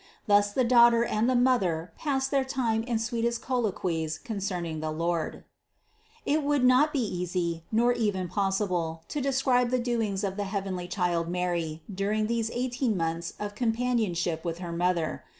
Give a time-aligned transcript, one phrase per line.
[0.25, 5.43] Thus the Daughter and the mother passed their time in sweetest colloquies concerning the Lord.
[6.25, 6.35] 399.
[6.35, 10.45] It would not be easy, nor even possible, to de scribe the doings of the
[10.45, 15.23] heavenly child Mary during these eighteen months of companionship with her mother.